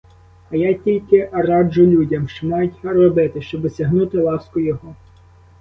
А 0.49 0.55
я 0.57 0.73
тільки 0.73 1.29
раджу 1.33 1.85
людям, 1.85 2.27
що 2.27 2.47
мають 2.47 2.85
робити, 2.85 3.41
щоб 3.41 3.65
осягнути 3.65 4.21
ласку 4.21 4.59
його. 4.59 4.95